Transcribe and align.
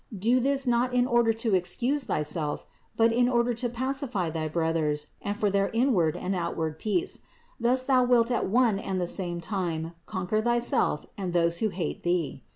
Do 0.17 0.39
this 0.39 0.65
not 0.65 0.95
in 0.95 1.05
order 1.05 1.31
to 1.31 1.53
ex 1.55 1.75
cuse 1.75 2.05
thyself, 2.05 2.65
but 2.97 3.13
in 3.13 3.29
order 3.29 3.53
to 3.53 3.69
pacify 3.69 4.31
thy 4.31 4.47
brothers 4.47 5.05
and 5.21 5.37
for 5.37 5.51
their 5.51 5.69
inward 5.73 6.17
and 6.17 6.33
outward 6.33 6.79
peace; 6.79 7.21
thus 7.59 7.83
thou 7.83 8.03
wilt 8.03 8.31
at 8.31 8.47
one 8.49 8.79
and 8.79 8.99
the 8.99 9.05
same 9.05 9.39
time 9.39 9.93
conquer 10.07 10.41
thyself 10.41 11.05
and 11.19 11.33
those 11.33 11.59
who 11.59 11.69
hate 11.69 12.01
thee. 12.01 12.41